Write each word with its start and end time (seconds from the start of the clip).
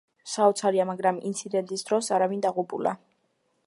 საოცარია, 0.35 0.87
მაგრამ 0.93 1.21
ინცინდენტის 1.31 1.87
დროს 1.91 2.13
არავინ 2.19 2.43
დაღუპულა. 2.49 2.97